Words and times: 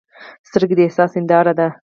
سترګې 0.47 0.75
د 0.77 0.81
احساس 0.85 1.11
هنداره 1.17 1.53
ده 1.59 1.67